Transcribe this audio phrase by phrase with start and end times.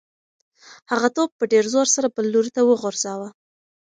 [0.91, 3.29] هغه توپ په ډېر زور سره بل لوري ته وغورځاوه.